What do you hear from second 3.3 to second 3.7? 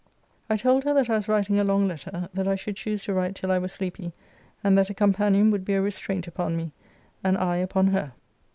till I were